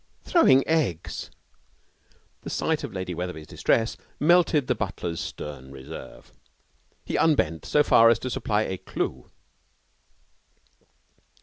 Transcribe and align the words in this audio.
'Throwing 0.23 0.67
eggs!' 0.67 1.29
The 2.41 2.49
sight 2.49 2.83
of 2.83 2.91
Lady 2.91 3.13
Wetherby's 3.13 3.45
distress 3.45 3.97
melted 4.19 4.65
the 4.65 4.73
butler's 4.73 5.19
stern 5.19 5.69
reserve. 5.71 6.33
He 7.05 7.17
unbent 7.19 7.65
so 7.67 7.83
far 7.83 8.09
as 8.09 8.17
to 8.17 8.31
supply 8.31 8.63
a 8.63 8.79
clue. 8.79 9.29